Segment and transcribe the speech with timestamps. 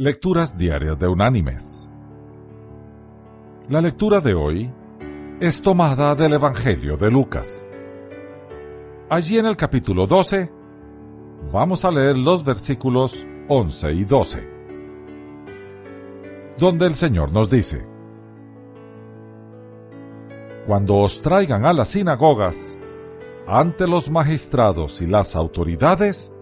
[0.00, 1.90] Lecturas Diarias de Unánimes.
[3.68, 4.72] La lectura de hoy
[5.40, 7.66] es tomada del Evangelio de Lucas.
[9.10, 10.52] Allí en el capítulo 12
[11.52, 14.48] vamos a leer los versículos 11 y 12,
[16.58, 17.84] donde el Señor nos dice,
[20.64, 22.78] Cuando os traigan a las sinagogas,
[23.48, 26.32] ante los magistrados y las autoridades,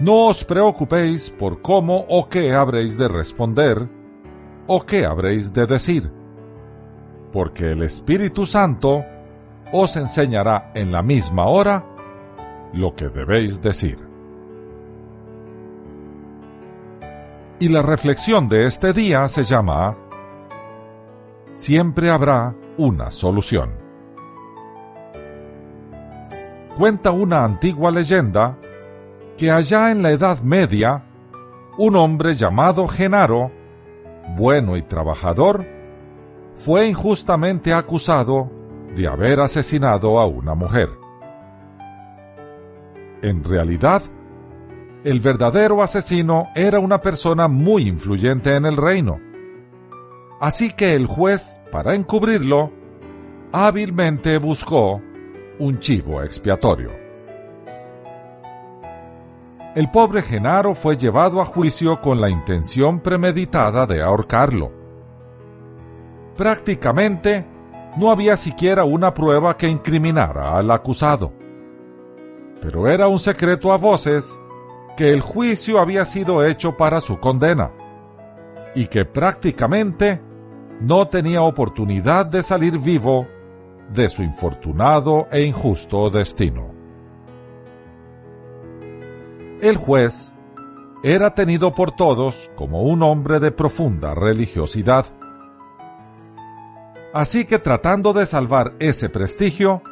[0.00, 3.86] no os preocupéis por cómo o qué habréis de responder
[4.66, 6.10] o qué habréis de decir,
[7.32, 9.04] porque el Espíritu Santo
[9.72, 11.84] os enseñará en la misma hora
[12.72, 13.98] lo que debéis decir.
[17.58, 19.96] Y la reflexión de este día se llama
[21.52, 23.74] Siempre habrá una solución.
[26.78, 28.56] Cuenta una antigua leyenda
[29.40, 31.02] que allá en la Edad Media,
[31.78, 33.50] un hombre llamado Genaro,
[34.36, 35.64] bueno y trabajador,
[36.56, 38.50] fue injustamente acusado
[38.94, 40.90] de haber asesinado a una mujer.
[43.22, 44.02] En realidad,
[45.04, 49.20] el verdadero asesino era una persona muy influyente en el reino.
[50.38, 52.72] Así que el juez, para encubrirlo,
[53.52, 55.00] hábilmente buscó
[55.58, 56.99] un chivo expiatorio
[59.74, 64.72] el pobre Genaro fue llevado a juicio con la intención premeditada de ahorcarlo.
[66.36, 67.46] Prácticamente
[67.96, 71.32] no había siquiera una prueba que incriminara al acusado.
[72.60, 74.40] Pero era un secreto a voces
[74.96, 77.70] que el juicio había sido hecho para su condena
[78.74, 80.20] y que prácticamente
[80.80, 83.26] no tenía oportunidad de salir vivo
[83.92, 86.79] de su infortunado e injusto destino
[89.62, 90.32] el juez
[91.02, 95.06] era tenido por todos como un hombre de profunda religiosidad.
[97.12, 99.82] Así que tratando de salvar ese prestigio,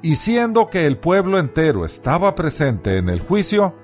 [0.00, 3.74] y siendo que el pueblo entero estaba presente en el juicio,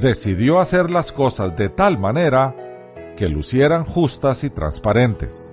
[0.00, 2.54] decidió hacer las cosas de tal manera
[3.16, 5.52] que lucieran justas y transparentes.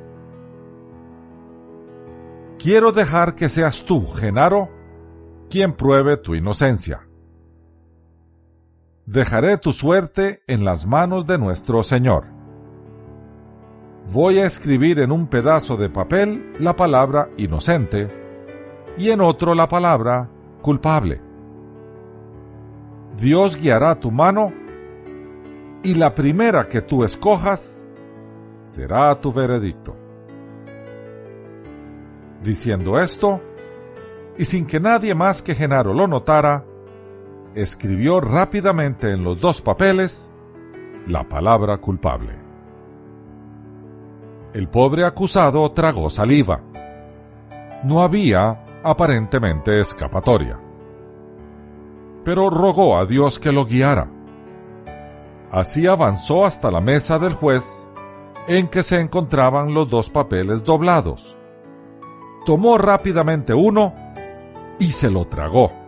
[2.60, 4.70] Quiero dejar que seas tú, Genaro,
[5.50, 7.07] quien pruebe tu inocencia
[9.08, 12.26] dejaré tu suerte en las manos de nuestro Señor.
[14.12, 18.10] Voy a escribir en un pedazo de papel la palabra inocente
[18.98, 20.30] y en otro la palabra
[20.62, 21.22] culpable.
[23.18, 24.52] Dios guiará tu mano
[25.84, 27.86] y la primera que tú escojas
[28.62, 29.96] será tu veredicto.
[32.44, 33.42] Diciendo esto,
[34.38, 36.66] y sin que nadie más que Genaro lo notara,
[37.58, 40.32] escribió rápidamente en los dos papeles
[41.08, 42.36] la palabra culpable.
[44.54, 46.62] El pobre acusado tragó saliva.
[47.84, 50.60] No había aparentemente escapatoria.
[52.24, 54.08] Pero rogó a Dios que lo guiara.
[55.52, 57.90] Así avanzó hasta la mesa del juez,
[58.48, 61.36] en que se encontraban los dos papeles doblados.
[62.46, 63.96] Tomó rápidamente uno
[64.80, 65.87] y se lo tragó.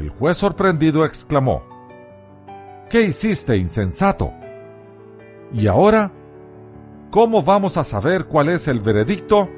[0.00, 1.62] El juez sorprendido exclamó,
[2.88, 4.32] ¿Qué hiciste, insensato?
[5.52, 6.10] ¿Y ahora?
[7.10, 9.50] ¿Cómo vamos a saber cuál es el veredicto?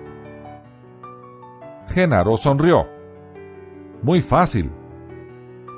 [1.91, 2.89] Genaro sonrió.
[4.03, 4.69] Muy fácil.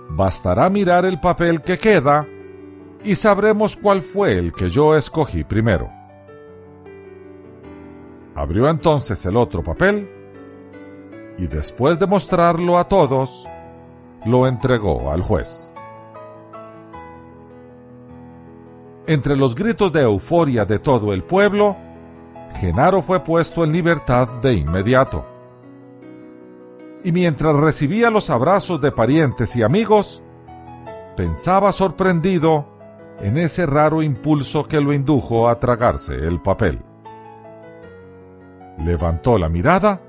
[0.09, 2.27] Bastará mirar el papel que queda
[3.03, 5.91] y sabremos cuál fue el que yo escogí primero.
[8.35, 10.09] Abrió entonces el otro papel
[11.37, 13.47] y después de mostrarlo a todos,
[14.25, 15.73] lo entregó al juez.
[19.07, 21.77] Entre los gritos de euforia de todo el pueblo,
[22.55, 25.27] Genaro fue puesto en libertad de inmediato.
[27.03, 30.23] Y mientras recibía los abrazos de parientes y amigos,
[31.17, 32.67] pensaba sorprendido
[33.21, 36.81] en ese raro impulso que lo indujo a tragarse el papel.
[38.79, 40.01] Levantó la mirada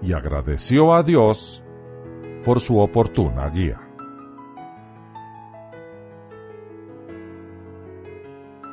[0.00, 1.63] y agradeció a Dios
[2.44, 3.80] por su oportuna guía.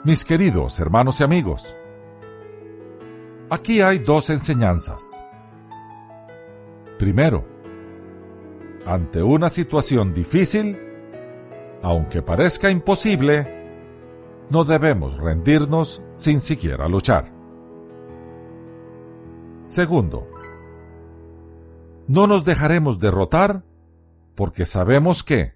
[0.04, 1.78] Mis queridos hermanos y amigos,
[3.50, 5.24] aquí hay dos enseñanzas.
[6.98, 7.46] Primero,
[8.86, 10.78] ante una situación difícil,
[11.84, 13.62] aunque parezca imposible,
[14.50, 17.32] no debemos rendirnos sin siquiera luchar.
[19.64, 20.28] Segundo,
[22.12, 23.64] no nos dejaremos derrotar
[24.36, 25.54] porque sabemos que,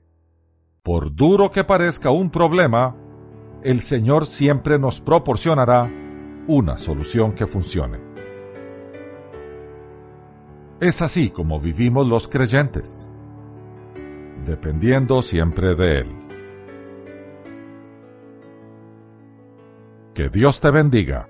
[0.84, 2.96] por duro que parezca un problema,
[3.62, 5.92] el Señor siempre nos proporcionará
[6.48, 8.00] una solución que funcione.
[10.80, 13.10] Es así como vivimos los creyentes,
[14.46, 16.08] dependiendo siempre de Él.
[20.14, 21.28] Que Dios te bendiga.